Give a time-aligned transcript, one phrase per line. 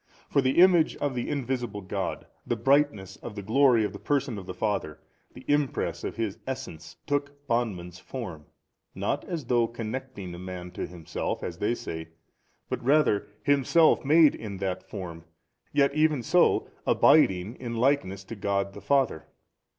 [0.29, 4.39] For the Image of the Invisible God, the Brightness of the glory of the Person
[4.39, 4.99] of the Father,
[5.35, 8.47] the Impress of His Essence, took bondman's form,
[8.95, 12.07] not as though connecting a man to Himself, as they say,
[12.67, 15.23] but rather Himself made in that form,
[15.71, 19.27] yet even so abiding in likeness to God the Father.